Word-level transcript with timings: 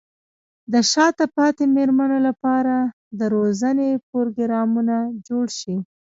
د 0.71 0.75
شاته 0.91 1.25
پاتې 1.35 1.63
مېرمنو 1.75 2.17
لپاره 2.27 2.75
د 3.19 3.21
روزنې 3.35 3.89
پروګرامونه 4.09 4.95
جوړ 5.27 5.45
شي. 5.59 5.75